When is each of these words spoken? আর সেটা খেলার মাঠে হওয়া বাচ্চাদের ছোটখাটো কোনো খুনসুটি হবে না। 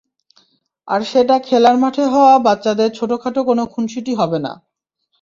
আর 0.87 1.01
সেটা 1.03 1.35
খেলার 1.39 1.75
মাঠে 1.77 2.03
হওয়া 2.05 2.33
বাচ্চাদের 2.39 2.89
ছোটখাটো 2.91 3.41
কোনো 3.43 3.63
খুনসুটি 3.65 4.13
হবে 4.15 4.39
না। 4.45 4.51